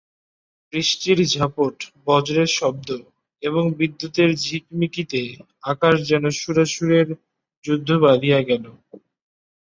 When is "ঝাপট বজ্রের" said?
1.33-2.49